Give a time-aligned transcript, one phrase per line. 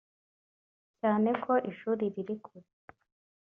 [0.99, 2.69] cyane ko ishuri riri kure